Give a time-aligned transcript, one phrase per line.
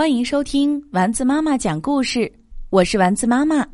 [0.00, 2.32] 欢迎收听丸子妈妈讲故事，
[2.70, 3.66] 我是丸子妈妈。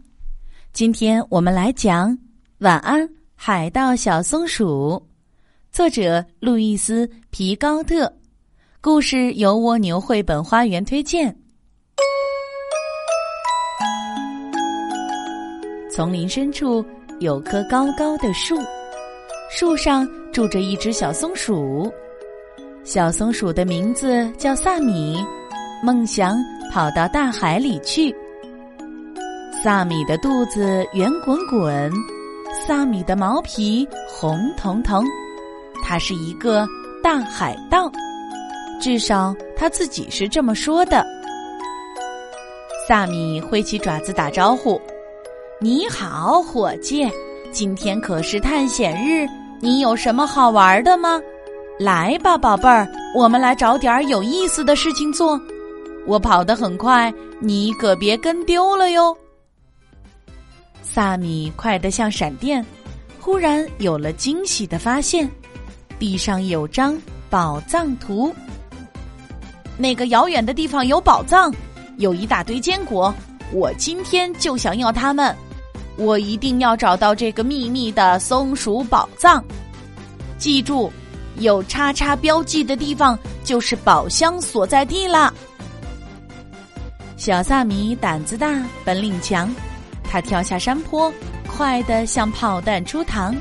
[0.73, 2.11] 今天我们来讲
[2.59, 5.01] 《晚安海盗小松鼠》，
[5.71, 8.13] 作者路易斯·皮高特，
[8.81, 11.33] 故事由蜗牛绘本花园推荐。
[15.93, 16.85] 丛林深处
[17.21, 18.57] 有棵高高的树，
[19.49, 21.89] 树上住着一只小松鼠。
[22.83, 25.25] 小松鼠的名字叫萨米，
[25.83, 26.37] 梦想
[26.73, 28.15] 跑到大海里去。
[29.63, 31.91] 萨米的肚子圆滚滚，
[32.67, 35.05] 萨米的毛皮红彤彤，
[35.83, 36.67] 他是一个
[37.03, 37.91] 大海盗，
[38.81, 41.05] 至少他自己是这么说的。
[42.87, 44.81] 萨米挥起爪子打招呼
[45.61, 47.11] ：“你好，伙计，
[47.51, 49.27] 今天可是探险日，
[49.61, 51.21] 你有什么好玩的吗？”
[51.81, 55.41] 来吧，宝贝儿，我们来找点有意思的事情做。
[56.07, 59.17] 我跑得很快，你可别跟丢了哟。
[60.83, 62.65] 萨米快得像闪电，
[63.21, 65.29] 忽然有了惊喜的发现：
[65.99, 66.97] 地上有张
[67.29, 68.35] 宝藏图。
[69.77, 71.53] 那个遥远的地方有宝藏，
[71.99, 73.13] 有一大堆坚果，
[73.53, 75.35] 我今天就想要它们。
[75.97, 79.45] 我一定要找到这个秘密的松鼠宝藏。
[80.39, 80.91] 记住。
[81.39, 85.35] 有叉叉标记的地方就是宝箱所在地了。
[87.27, 89.53] 小萨米胆子大，本领强，
[90.09, 91.13] 他跳下山坡，
[91.49, 93.35] 快得像炮弹出膛。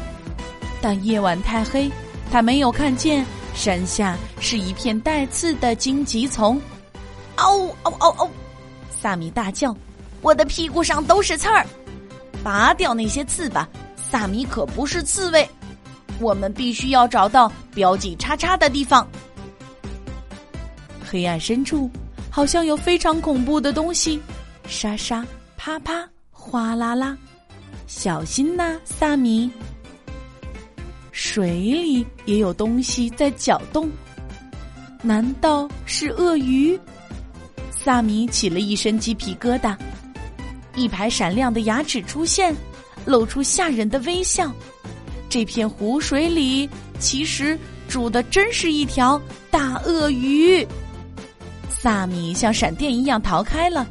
[0.81, 1.87] 但夜晚太黑，
[2.31, 6.59] 他没有看见山下是一片带刺的荆棘丛。
[7.35, 8.27] 嗷嗷嗷嗷！
[8.89, 9.77] 萨米大叫
[10.23, 11.63] ：“我的屁股上都是刺儿！
[12.43, 13.69] 拔掉那些刺吧！
[14.09, 15.47] 萨米可不是刺猬。”
[16.19, 19.07] 我们必须要找到标记叉叉的地方。
[21.07, 21.87] 黑暗深处
[22.35, 24.19] 好像有非常恐怖的东西，
[24.67, 27.17] 沙沙、啪啪、哗啦啦，
[27.87, 29.49] 小心呐，萨米！
[31.13, 33.89] 水里也有东西在搅动，
[35.01, 36.77] 难道是鳄鱼？
[37.71, 39.73] 萨米起了一身鸡皮疙瘩。
[40.75, 42.53] 一排闪亮的牙齿出现，
[43.05, 44.51] 露出吓人的微笑。
[45.29, 47.57] 这片湖水里，其实
[47.87, 49.17] 住的真是一条
[49.49, 50.67] 大鳄鱼。
[51.85, 53.85] 萨米像闪电一样逃开了，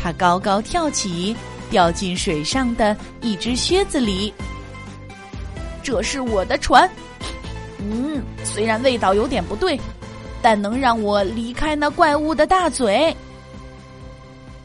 [0.00, 1.34] 他高高跳起，
[1.68, 4.32] 掉进水上的一只靴子里。
[5.82, 6.88] 这是我的船，
[7.80, 9.76] 嗯，虽然味道有点不对，
[10.40, 13.12] 但能让我离开那怪物的大嘴。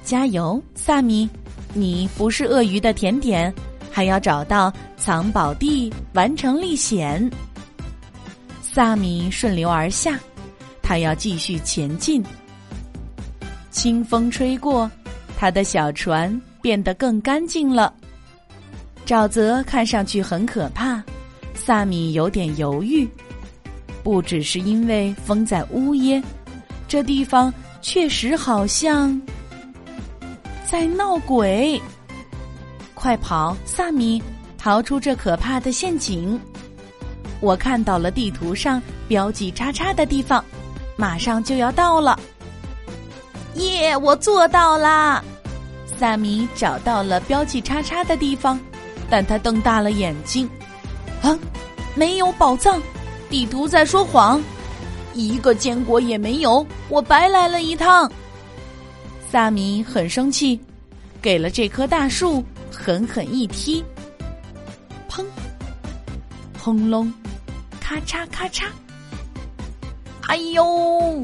[0.03, 1.27] 加油，萨米，
[1.73, 3.51] 你不是鳄鱼的甜点。
[3.89, 7.31] 还要找到藏宝地，完成历险。
[8.61, 10.19] 萨米顺流而下，
[10.83, 12.23] 他要继续前进。
[13.69, 14.89] 清风吹过，
[15.37, 17.93] 他的小船变得更干净了。
[19.05, 21.01] 沼泽看上去很可怕，
[21.53, 23.07] 萨米有点犹豫。
[24.03, 26.23] 不只是因为风在呜咽，
[26.87, 29.21] 这地方确实好像
[30.65, 31.81] 在闹鬼。
[32.93, 34.21] 快跑，萨米！
[34.57, 36.37] 逃出这可怕的陷阱！
[37.39, 40.43] 我看到了地图上标记叉叉的地方，
[40.97, 42.19] 马上就要到了。
[43.59, 43.95] 耶！
[43.95, 45.23] 我做到啦！
[45.99, 48.59] 萨米找到了标记叉叉的地方，
[49.09, 50.49] 但他瞪大了眼睛。
[51.21, 51.37] 啊，
[51.95, 52.81] 没有宝藏！
[53.29, 54.41] 地图在说谎，
[55.13, 58.11] 一个坚果也没有，我白来了一趟。
[59.31, 60.59] 萨米很生气，
[61.21, 62.43] 给了这棵大树。
[62.71, 63.83] 狠狠一踢，
[65.09, 65.25] 砰！
[66.57, 67.11] 轰隆！
[67.81, 68.65] 咔嚓咔嚓！
[70.27, 71.21] 哎呦！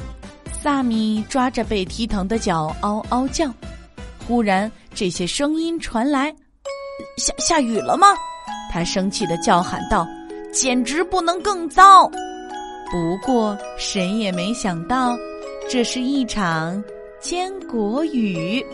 [0.65, 3.53] 萨米抓着被踢疼的脚嗷嗷叫。
[4.27, 6.35] 忽然，这些声音传来
[7.21, 8.07] ：“下下雨了吗？”
[8.73, 10.07] 他生气的叫喊道
[10.51, 12.09] ：“简直不能更糟！”
[12.89, 15.15] 不过，谁也没想到，
[15.69, 16.83] 这是一场
[17.19, 18.65] 坚果雨。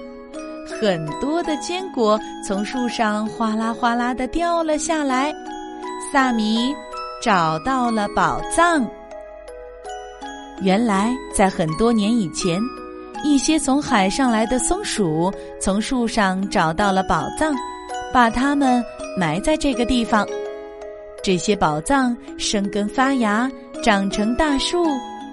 [0.79, 2.17] 很多的坚果
[2.47, 5.29] 从树上哗啦哗啦的掉了下来，
[6.13, 6.73] 萨米
[7.21, 8.89] 找到了宝藏。
[10.61, 12.61] 原来，在很多年以前，
[13.23, 17.53] 一些从海上来的松鼠从树上找到了宝藏，
[18.13, 18.83] 把它们
[19.17, 20.27] 埋在这个地方。
[21.23, 23.49] 这些宝藏生根发芽，
[23.83, 24.85] 长成大树，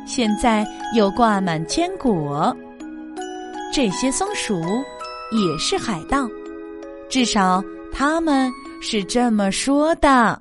[0.07, 2.57] 现在又挂满坚果。
[3.73, 4.61] 这些松鼠。
[5.31, 6.27] 也是海盗，
[7.11, 10.41] 至少他们是这么说的。